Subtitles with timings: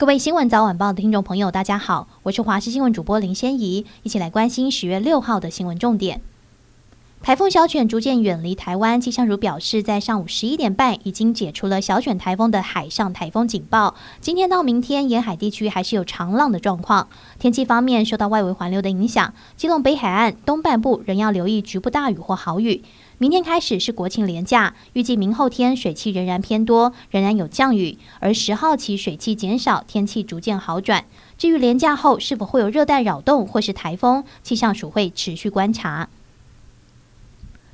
[0.00, 6.22] 各位新闻早晚报的听众朋友，大家好，我是华视新闻主播林仙怡，一起来关心十月六号的新闻重点。
[7.22, 13.94] 台风小犬逐渐远离台湾，气象署表示，在上午十一点半已经解除了小犬台风的海上台风警报。
[14.22, 17.08] 今天到明天，沿海地区还是有长浪的状况。
[17.38, 22.82] 天气方面，受到外围环流的影响，基隆北海岸东半部仍要留意局部大雨或豪雨。
[23.18, 31.04] 明天开始是国庆连假，预计明后天水汽仍然偏多，仍然有降雨，而十号起水汽减少，天气逐渐好转。
[31.36, 36.08] 至于连假后是否会有热带扰动或是台风，气象署会持续观察。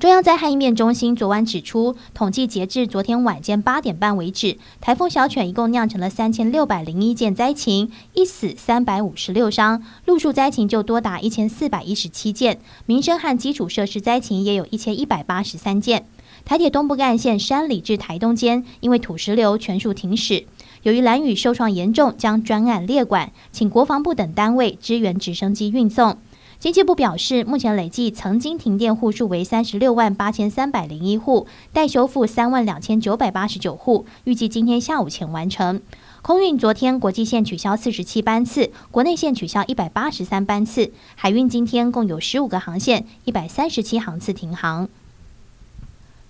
[0.00, 16.06] 中央灾害应变中心昨晚指出，统计截至昨天晚间八点半为止，台风小犬一共酿成了三千六百零一件灾情，一死三百五十六伤，陆树灾情就多达一千四百一十七件，民生和基础设施灾情也有一千一百八十三件。
[16.46, 20.46] 台铁东部干线山里至台东间因为土石流全数停驶，
[20.82, 26.16] 由于蓝雨受创严重，将专案列管，请国防部等单位支援直升机运送。
[26.60, 35.80] 经济部表示，目前累计曾经停电户数为三十六万八千三百零一户，待修复三万两千九百八十九户，预计今天下午前完成。
[36.20, 44.86] 空运昨天国际线取消四十七班次，国内线取消一百八十三班次，海运今天共有十五个航线，一百三十七航次停航。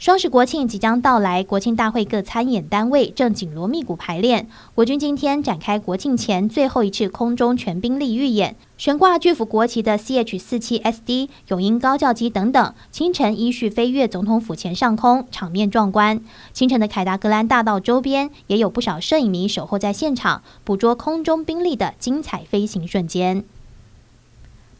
[0.01, 4.49] 双十国庆即将到来，国庆大会各参演单位正紧锣密鼓排练。
[4.75, 16.19] 国军今天展开国庆前最后一次空中全兵力预演，悬挂巨幅国旗的 CH 四七 SD 永鹰高教机等等，清晨依序飞越总统府前上空，场面壮观。
[16.55, 23.45] 清晨的凯达格兰大道周边也有不少摄影迷守候在现场，捕捉空中兵力的精彩飞行瞬间。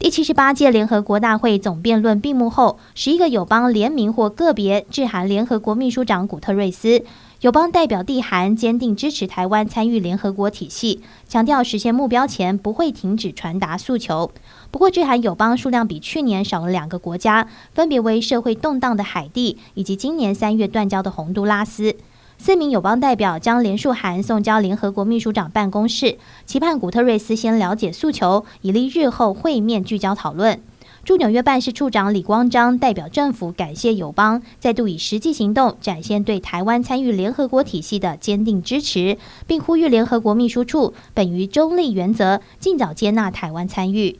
[0.01, 7.03] 第七十八届联合国大会总辩论闭幕后，十一个友邦联名或个别致函联合国秘书长古特瑞斯。
[7.41, 14.31] 友邦代表递函坚定支持台湾参与联合国体系，强调实现目标前不会停止传达诉求。
[14.71, 21.95] 不过，致函友邦数量比去年少了两个国家，分别为社会动荡的海地以及今年三月断交的洪都拉斯。
[22.43, 30.59] 四名友邦代表将连署函送交联合国秘书长办公室，期盼古特瑞斯先了解诉求，以利日后会面聚焦讨论。
[31.05, 44.17] 驻纽约办事处长李光章代表政府感谢友邦，再度以实际行动展现对台湾参与联合国体系的坚定支持，并呼吁联合国秘书处本于中立原则，尽早接纳台湾参与。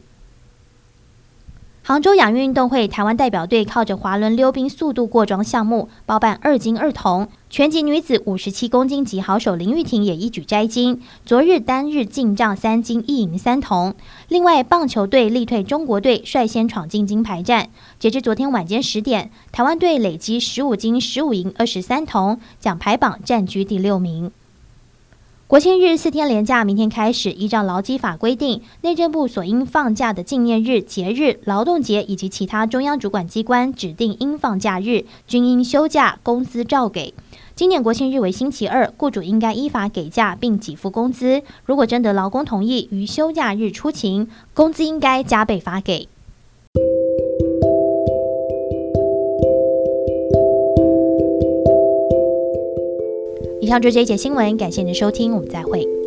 [1.92, 11.02] 杭州亚运运动会，台湾代表队靠着滑轮溜冰速度过桩项目包办二金二铜，拳击女子五十七公斤级好手林玉婷也一举摘金。
[11.26, 13.94] 昨日单日进账三金一银三铜。
[14.30, 17.68] 另外，棒球队力退中国队率先闯进金牌战。
[18.00, 24.32] 截至昨天晚间十点，台湾队累积十五金十五银二十三铜，奖牌榜暂居第六名。
[25.52, 37.14] 国庆日四天连假，明天开始，依照劳基法规定，内政部所应放假的纪念日、节日、劳动节以及其他中央主管机关指定应放假日，均应休假，工资照给。
[37.54, 41.42] 今年国庆日为星期二，雇主应该依法给假并给付工资。
[41.66, 46.08] 如果征得劳工同意于休假日出勤，工资应该加倍发给。
[53.72, 56.01] 上就这一节新闻，感谢您的收听，我们再会。